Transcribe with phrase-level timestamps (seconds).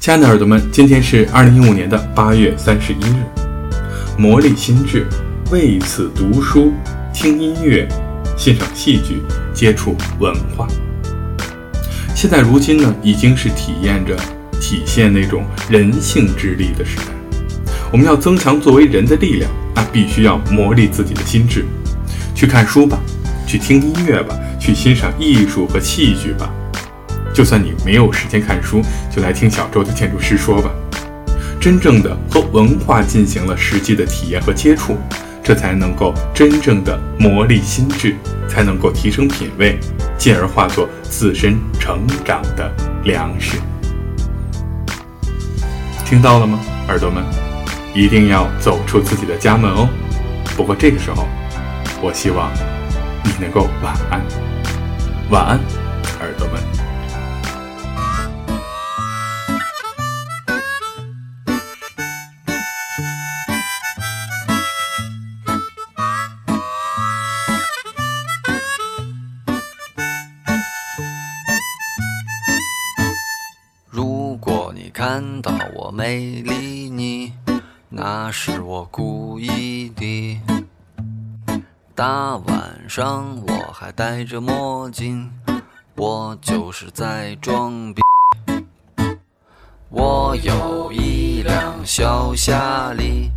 [0.00, 3.22] 亲爱的耳朵们，今天是二零一五年的八月三十一日，
[4.16, 5.06] 磨砺心智，
[5.50, 6.72] 为此读书、
[7.12, 7.86] 听音乐、
[8.34, 9.20] 欣赏戏剧、
[9.52, 10.66] 接触文化。
[12.14, 14.16] 现在如今呢，已经是体验着
[14.58, 17.12] 体现那种人性之力的时代。
[17.92, 21.66] 我们要增强作为人的力量，那必须要磨砺自己的心智。
[22.34, 22.98] 去看书吧，
[23.46, 26.50] 去听音乐吧，去欣赏艺术和戏剧吧。
[27.40, 30.70] 就算你没有时间看书，就来听小周的建筑师说吧。
[31.58, 34.98] 真正的和文化进行了实际的体验和接触，
[35.42, 38.14] 这才能够真正的磨砺心智，
[38.46, 39.80] 才能够提升品味，
[40.18, 42.70] 进而化作自身成长的
[43.04, 43.56] 粮食。
[46.04, 47.24] 听到了吗，耳朵们？
[47.94, 49.88] 一定要走出自己的家门哦。
[50.58, 51.26] 不过这个时候，
[52.02, 52.52] 我希望
[53.24, 54.20] 你能够晚安，
[55.30, 55.58] 晚安，
[56.20, 56.79] 耳朵们。
[74.90, 77.32] 看到我没理你，
[77.88, 80.40] 那是我故意的。
[81.94, 85.30] 大晚上我还戴着墨镜，
[85.96, 88.02] 我就是在装逼。
[89.88, 93.30] 我有一辆小夏利，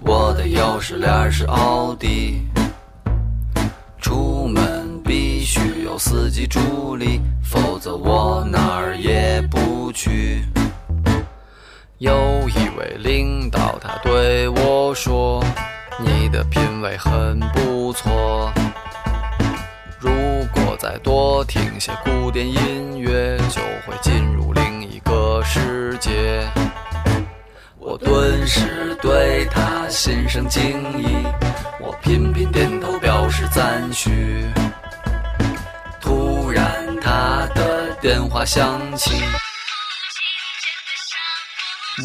[0.00, 2.42] 我的钥匙链是奥迪。
[4.00, 10.37] 出门必须有司机助理，否则我哪儿也不去。
[11.98, 15.42] 有一位领导，他对我说
[15.98, 18.52] ：“你的品味很不错，
[19.98, 20.12] 如
[20.52, 26.48] 果再多听些古典音乐，就会进入另一个世界。”
[27.80, 30.62] 我顿时对他心生敬
[31.02, 31.26] 意，
[31.80, 34.46] 我频频点头表示赞许。
[36.00, 36.64] 突然，
[37.00, 39.20] 他的电话响起。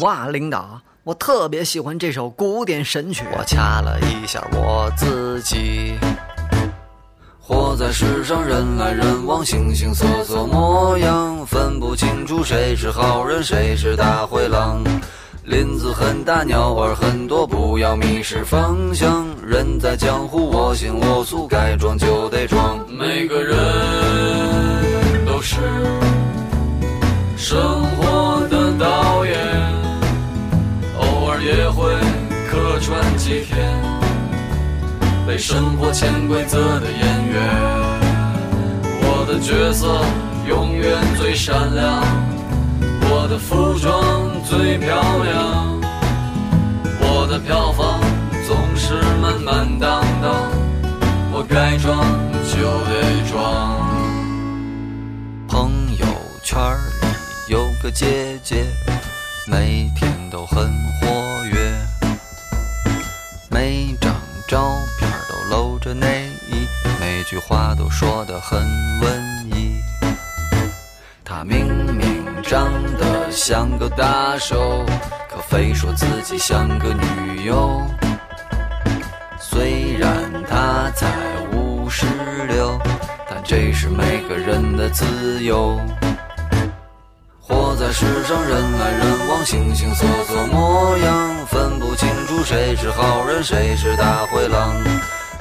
[0.00, 3.24] 哇，领导，我特别喜欢这首古典神曲。
[3.36, 5.94] 我掐了一下我自己。
[7.38, 14.82] 活在世上，人来人往，形形色色模样，分不清楚谁是好人，谁是大灰狼。
[15.44, 19.26] 林子很大，鸟儿很多，不要迷失方向。
[19.46, 22.78] 人在江湖，我行我素，该装就得装。
[22.88, 23.56] 每个人
[25.26, 25.56] 都是
[35.34, 37.42] 被生活潜规则的演员。
[39.02, 40.00] 我的角色
[40.48, 42.04] 永远最闪亮，
[43.10, 45.80] 我的服装最漂亮，
[47.00, 48.00] 我的票房
[48.46, 50.52] 总是满满当当。
[51.32, 51.98] 我该装
[52.46, 52.94] 就得
[53.28, 53.34] 装。
[55.48, 56.06] 朋友
[56.44, 56.56] 圈
[57.02, 58.64] 里有个姐姐，
[59.48, 61.72] 每天都很活跃，
[63.50, 63.93] 每
[65.84, 66.66] 这内衣，
[66.98, 67.22] 每。
[67.24, 68.58] 句话都说得很
[69.00, 69.74] 文艺，
[71.24, 74.84] 他明明长得像个大手，
[75.28, 77.82] 可非说自己像个女友。
[79.38, 80.10] 虽然
[80.48, 81.06] 他才
[81.52, 82.06] 五十
[82.46, 82.78] 六，
[83.28, 85.80] 但这是每个人的自由。
[87.40, 94.63] 活在世上，人来人往，形形色色模样，分不清楚谁是好人，谁是大灰狼。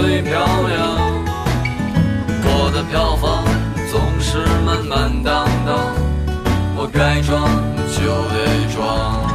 [0.00, 0.96] 最漂亮，
[2.44, 3.44] 我的票房
[3.90, 5.92] 总是满满当当，
[6.76, 7.42] 我该装
[7.90, 7.98] 就
[8.30, 8.36] 得
[8.76, 9.27] 装。